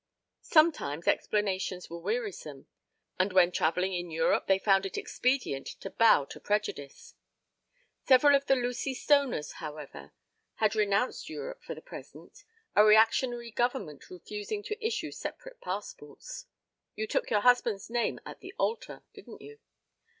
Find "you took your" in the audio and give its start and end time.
16.95-17.41